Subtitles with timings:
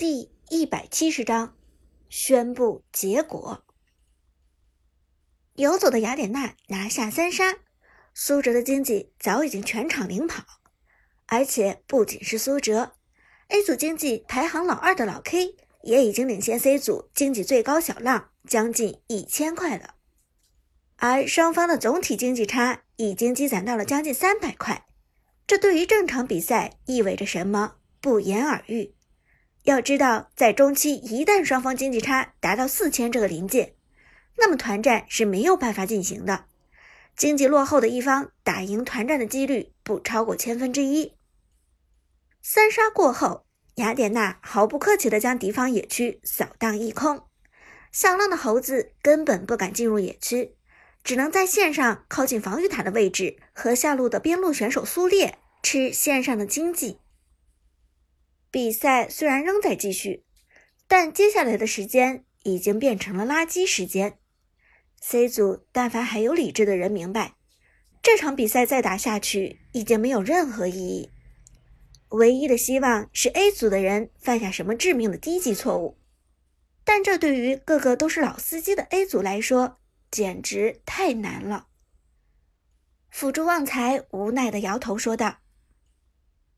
[0.00, 1.58] 第一百七十章
[2.08, 3.66] 宣布结果。
[5.56, 7.58] 游走的雅典娜拿下三杀，
[8.14, 10.42] 苏哲的经济早已经全场领跑，
[11.26, 12.92] 而且不仅是苏哲
[13.48, 19.96] ，A 组经济排行老二的老 K 也已经领先 C 组经济最高小浪将近一千块了，
[20.96, 24.86] 而双方的总体经济差已经积攒到了将近三百块，
[25.46, 28.94] 这对于正常比赛意味着什么，不言而喻。
[29.64, 33.74] 要知道，在中期一旦双方经济差达到四千这个临界，
[34.38, 36.46] 那么团战是没有办法进行的。
[37.16, 41.12] 经济落后的一方打赢团战的几率不超过千分之一。
[42.40, 47.24] 三杀过后，雅典娜毫不客气地将敌方野区扫荡一空，
[47.92, 50.56] 小浪的猴子根本不敢进入野区，
[51.04, 56.98] 只能在线上靠近防御塔的位置和下路的边路选手苏烈吃线上的经济。
[58.50, 60.24] 比赛虽然仍在继续，
[60.88, 64.18] 但接下来的时间已经变成了垃圾时间。
[65.00, 67.36] C 组但凡还有理智的人明白，
[68.02, 71.10] 这场比赛再打下去已经没有任何意义。
[72.08, 75.96] 唯一的希望是 A 组的人犯下什么致命的低级错误，
[76.82, 79.78] 但这对于个个都是老司机的 A 组来说，
[80.10, 81.68] 简直太难了。
[83.10, 85.38] 辅助旺财无奈的摇头说道：“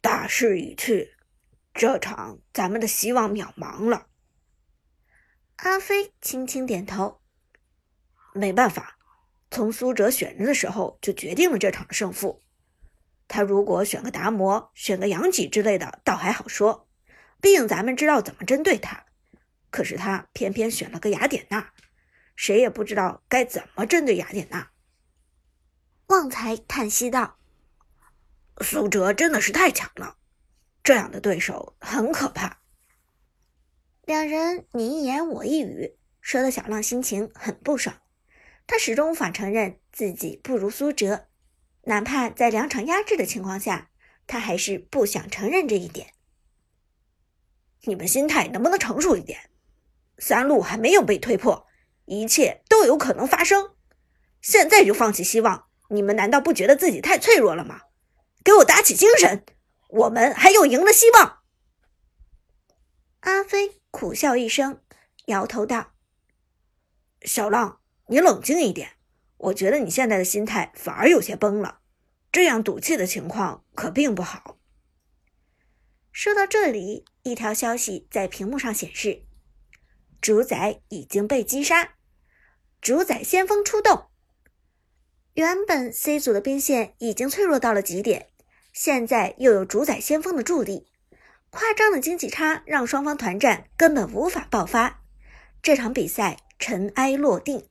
[0.00, 1.14] 大势已去。”
[1.72, 4.08] 这场咱们的希望渺茫了。
[5.56, 7.20] 阿飞轻轻点头，
[8.32, 8.98] 没办法，
[9.50, 12.42] 从苏哲选人的时候就决定了这场胜负。
[13.28, 16.88] 他如果选个达摩、选个杨几之类的，倒还好说，
[17.40, 19.04] 毕竟咱们知道怎么针对他。
[19.70, 21.72] 可是他偏偏选了个雅典娜，
[22.34, 24.70] 谁也不知道该怎么针对雅典娜。
[26.08, 27.38] 旺财叹息道
[28.60, 30.16] ：“苏哲真的是太强了。”
[30.90, 32.62] 这样的对手很可怕。
[34.02, 37.94] 两人你一言我一语，说的小浪心情很不爽。
[38.66, 41.28] 他始终无法承认自己不如苏哲，
[41.82, 43.92] 哪怕在两场压制的情况下，
[44.26, 46.08] 他还是不想承认这一点。
[47.82, 49.38] 你们心态能不能成熟一点？
[50.18, 51.68] 三路还没有被推破，
[52.06, 53.76] 一切都有可能发生。
[54.42, 57.82] 现在就放弃希望，你们难道不觉得自己太脆弱了吗？
[58.42, 59.44] 给我打起精神！
[59.90, 61.40] 我们还有赢的希望。
[63.20, 64.80] 阿飞苦笑一声，
[65.26, 65.92] 摇头道
[67.22, 68.92] ：“小浪，你冷静一点。
[69.36, 71.80] 我觉得你现在的心态反而有些崩了，
[72.30, 74.58] 这样赌气的情况可并不好。”
[76.12, 79.24] 说到这里，一条消息在屏幕上显示
[80.20, 81.94] ：“主宰已经被击杀，
[82.80, 84.08] 主宰先锋出动。”
[85.34, 88.30] 原本 C 组的兵线已经脆弱到了极点。
[88.72, 90.86] 现在又有主宰先锋的助力，
[91.50, 95.02] 夸张的经济差让双方团战根本无法爆发。
[95.60, 97.68] 这场比赛尘埃落定。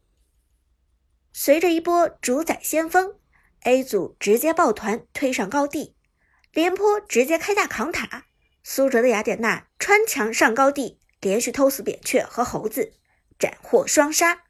[1.32, 3.16] 随着一波主宰先锋
[3.64, 5.96] ，A 组直接抱团推上高地，
[6.52, 8.26] 廉颇直接开大扛塔，
[8.62, 12.94] 苏哲的雅典娜穿墙上高地，连续偷死扁鹊和猴子，
[13.40, 14.44] 斩获双杀。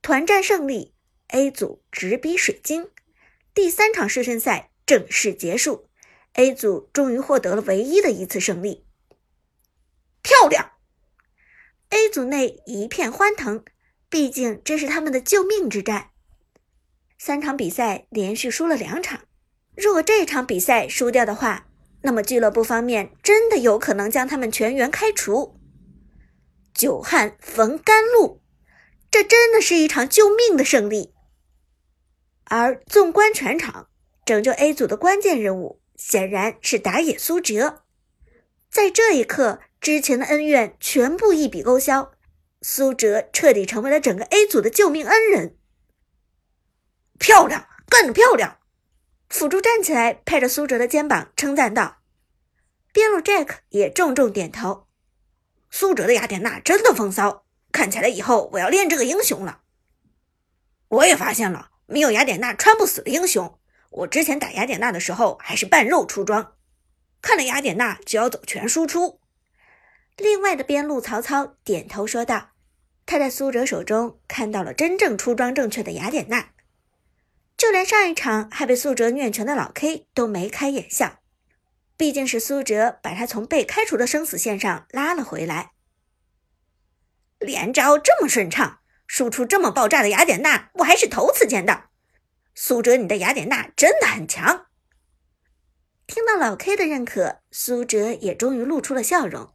[0.00, 0.94] 团战胜利
[1.28, 2.90] ，A 组直逼水晶。
[3.52, 4.70] 第三场世训赛。
[4.86, 5.88] 正式结束
[6.34, 8.84] ，A 组终于获得了唯一的一次胜利，
[10.22, 10.72] 漂亮
[11.88, 13.64] ！A 组内一片欢腾，
[14.10, 16.10] 毕竟这是他们的救命之战。
[17.18, 19.22] 三场比赛连续输了两场，
[19.74, 21.66] 如果这场比赛输掉的话，
[22.02, 25.58] 那么俱乐部方面真的有可能将他们全员开除。
[26.74, 28.42] 久旱逢甘露，
[29.10, 31.14] 这真的是一场救命的胜利。
[32.44, 33.88] 而纵观全场。
[34.24, 37.82] 拯救 A 组的关键任务显然是打野苏哲，
[38.70, 42.12] 在这一刻，之前的恩怨全部一笔勾销，
[42.62, 45.56] 苏哲彻底成为了整个 A 组的救命恩人。
[47.18, 48.58] 漂亮，干得漂亮！
[49.28, 51.98] 辅助站起来，拍着苏哲的肩膀称赞道。
[52.92, 54.86] 边路 Jack 也重重点头。
[55.70, 59.62] 苏哲的雅典娜真的风骚，看起来以后我要练这个英雄了。
[60.88, 63.58] 我也发现了，没有雅典娜穿不死的英雄。
[63.94, 66.54] 我之前打雅典娜的时候还是半肉出装，
[67.22, 69.20] 看了雅典娜就要走全输出。
[70.16, 72.50] 另外的边路曹操点头说道
[73.06, 76.50] ：“他在苏哲手中看到了真正出装正确的雅典娜，
[77.56, 81.20] 就连上一场还被苏哲虐拳的老 K 都眉开眼笑。
[81.96, 85.70] 毕竟是苏哲把他从被开除的生死线上拉了回来。
[87.38, 91.90] 连招这么顺畅，输出这么爆炸的雅典娜，我还是头次见到。”
[92.54, 94.66] 苏哲，你的雅典娜真的很强。
[96.06, 99.54] 听到老 K 的认可，苏哲也终于露出了笑容。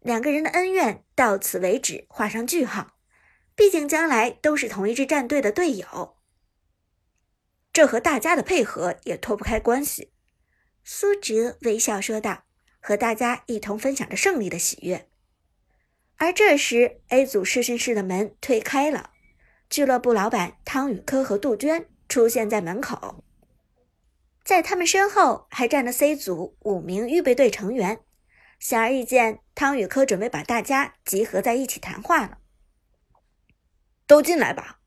[0.00, 2.94] 两个人的恩怨到此为止，画上句号。
[3.56, 6.16] 毕竟将来都是同一支战队的队友，
[7.72, 10.12] 这和大家的配合也脱不开关系。
[10.84, 12.44] 苏哲微笑说道，
[12.78, 15.08] 和大家一同分享着胜利的喜悦。
[16.18, 19.10] 而这时，A 组试训室的门推开了，
[19.68, 23.22] 俱乐部老板汤宇科和杜鹃出现在门口，
[24.42, 28.00] 在他们身后还站着 C 组五名预备队成员。
[28.58, 32.38] 显而易见，汤宇科准备把大家集合在一起谈话了。
[34.06, 34.80] 都进来吧。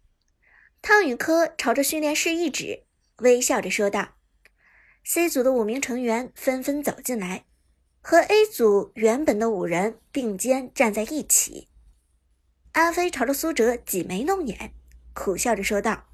[0.82, 2.84] 汤宇科朝着训练室一指，
[3.20, 4.16] 微笑着说道
[5.06, 7.46] ：“C 组的五名成员纷纷走进来，
[8.02, 11.70] 和 A 组原本的五人并肩站在一起。”
[12.74, 14.74] 阿飞朝着苏哲挤眉弄眼，
[15.14, 16.08] 苦笑着说道：“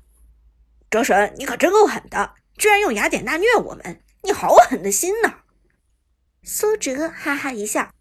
[0.90, 5.42] 哲神，你可真够狠的，居然用雅典娜虐我们，你好狠的心呐！”
[6.44, 7.92] 苏哲哈哈一笑：“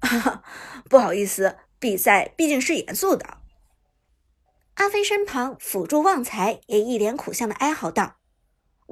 [0.00, 0.44] 哈哈，
[0.88, 3.38] 不好意思，比赛毕竟是严肃的。”
[4.74, 8.16] 阿飞身旁辅助旺财也一脸苦相的哀嚎道：“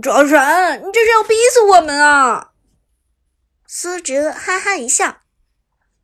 [0.02, 0.38] 哲神，
[0.86, 2.52] 你这是要逼死我们啊！”
[3.66, 5.22] 苏哲哈哈一笑：“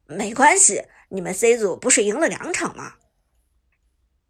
[0.06, 2.94] 没关系，你们 C 组不是赢了两场吗？”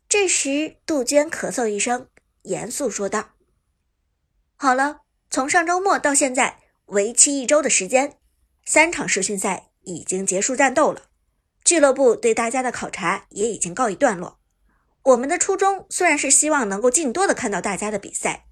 [0.09, 2.09] 这时，杜鹃咳嗽一声，
[2.47, 3.31] 严肃说道
[4.57, 8.19] ：“好了，从上周末到现在，为期一周的时间，
[8.65, 11.11] 三场试训赛已经结束战斗了，
[11.65, 14.41] 俱乐部对大家的考察也已经告一段落。”
[15.03, 18.47] 我们的初衷虽然是希望能够尽多的看到大家的比赛，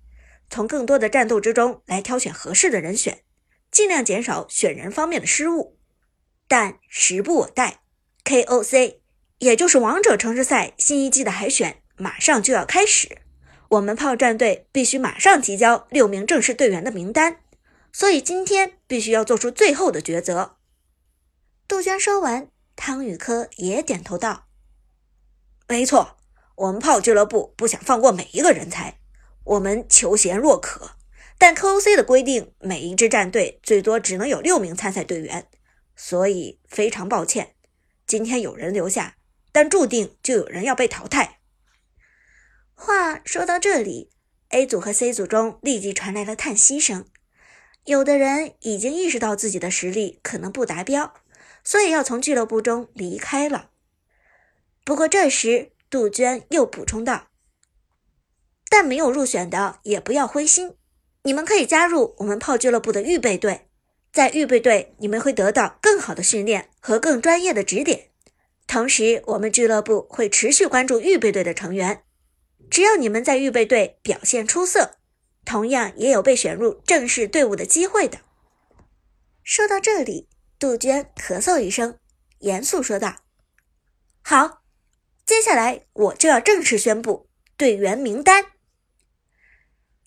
[0.48, 3.24] 从更多的战斗之中来挑选合适的人选，
[3.72, 5.78] 尽量减少选人方面的失误。
[6.46, 7.80] 但时不我待
[8.24, 8.98] ，KOC
[9.38, 13.22] 也就是王者城市赛新一季的海选马上就要开始，
[13.68, 17.40] 我们炮战队必须马上提交六名正式队员的名单，
[17.92, 20.56] 所以今天必须要做出最后的抉择。
[21.66, 24.46] 杜鹃说完，汤宇科也点头道
[25.68, 26.16] ：“没错。”
[26.56, 29.00] 我们炮俱乐部不想放过每一个人才，
[29.42, 30.92] 我们求贤若渴，
[31.36, 35.48] 但 KOC 的规定，每一支战队最多只能有六名参赛队员，
[35.96, 37.56] 所以非常抱歉，
[38.06, 39.16] 今天有人留下，
[39.50, 41.40] 但注定就有人要被淘汰。
[42.74, 44.10] 话说到这里
[44.50, 47.06] ，A 组和 C 组中立即传来了叹息声，
[47.84, 51.14] 有的人已经意识到自己的实力可能不达标，
[51.62, 53.70] 所以要从俱乐部中离开了。
[54.84, 57.28] 不过这时，杜鹃又补充道
[58.68, 60.76] ：“但没有入选的也不要灰心，
[61.22, 63.68] 你们可以加入我们炮俱乐部的预备队。
[64.12, 68.10] 在预备队，你们会得到更好的训练和更专业的指点。
[68.66, 72.03] 同时，我们俱乐部会持续关注预备队的成员。
[72.74, 74.96] 只要你们在预备队表现出色，
[75.44, 78.18] 同样也有被选入正式队伍的机会的。”
[79.44, 80.28] 说到这里，
[80.58, 82.00] 杜鹃咳嗽一声，
[82.40, 83.18] 严肃说道
[84.22, 84.64] ：“好。”
[85.24, 88.46] 接下来我就要正式宣布队员名单。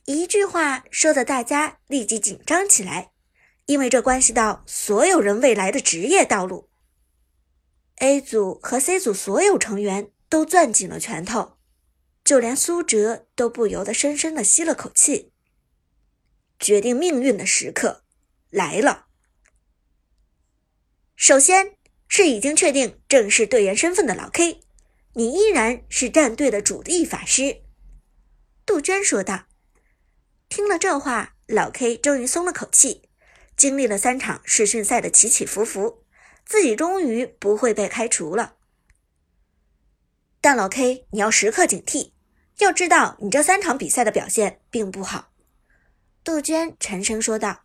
[0.04, 3.12] 一句话说的大家立即紧张起来，
[3.66, 6.70] 因为这关系到所有人未来的职业道路。
[8.00, 11.57] A 组和 C 组所有成员都攥紧了拳头，
[12.28, 15.32] 就连苏哲都不由得深深的吸了口气。
[16.60, 18.04] 决定命运的时刻
[18.50, 19.06] 来了。
[21.16, 21.78] 首先
[22.10, 24.60] 是已经确定正式队员身份的老 K。
[25.14, 27.62] 你依然是战队的主力法师，
[28.66, 29.46] 杜鹃说道。
[30.50, 33.04] 听了这话，老 K 终于松了口气。
[33.56, 36.04] 经历了三场试训赛的起起伏伏，
[36.46, 38.58] 自己终于不会被开除了。
[40.42, 42.12] 但老 K，你要时刻警惕，
[42.60, 45.32] 要知道你这三场比赛的表现并不好。
[46.24, 47.64] 杜鹃沉声说道：“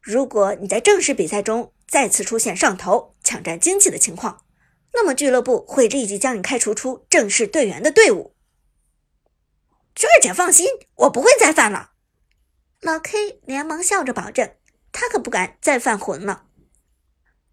[0.00, 4.44] 如果你在正式比赛中再次出现上头抢占经济的情况，”
[4.92, 8.34] 那么俱乐部会立即将你开除出正式队员的队伍。
[9.94, 11.92] 娟儿姐放心，我不会再犯了。
[12.80, 14.56] 老 K 连忙笑着保证，
[14.90, 16.46] 他可不敢再犯浑了。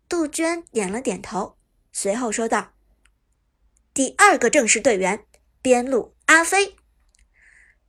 [0.10, 1.58] 杜鹃点了点头，
[1.92, 2.74] 随后说道
[3.94, 5.26] ：“第二个正式队员，
[5.62, 6.76] 边路阿飞。”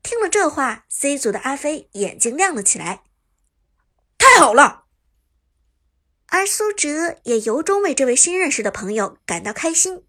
[0.03, 3.03] 听了这话，C 组的阿飞眼睛亮了起来。
[4.17, 4.85] 太好了！
[6.27, 10.05] 而苏哲也由衷为这位新认识的朋友感到开心。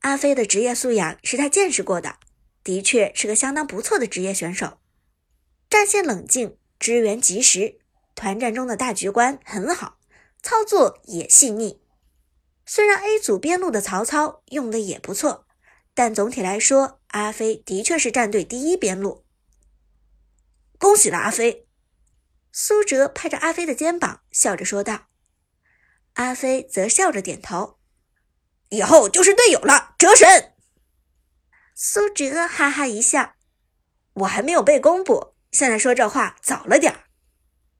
[0.00, 2.18] 阿飞的职业素养是他见识过的，
[2.62, 4.78] 的确是个相当不错的职业选手，
[5.68, 7.80] 战线冷静，支援及时，
[8.14, 9.98] 团战中的大局观很好，
[10.42, 11.80] 操作也细腻。
[12.64, 15.47] 虽然 A 组边路的曹操用的也不错，
[15.98, 19.26] 但总体来说，阿飞的确是战队第一边路。
[20.78, 21.66] 恭喜了，阿飞！
[22.52, 25.08] 苏哲拍着阿飞的肩膀，笑着说道。
[26.12, 27.80] 阿飞则笑着点头。
[28.68, 30.54] 以后就是队友了，哲神。
[31.74, 33.34] 苏哲哈哈一笑
[34.22, 37.06] ：“我还没有被公布，现在说这话早了点儿。”